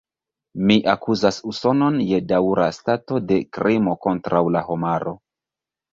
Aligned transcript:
Mi 0.69 0.77
akuzas 0.93 1.37
Usonon 1.51 1.99
je 2.13 2.21
daŭra 2.31 2.67
stato 2.79 3.21
de 3.33 3.39
krimo 3.59 3.95
kontraŭ 4.07 4.45
la 4.57 4.65
homaro. 4.71 5.19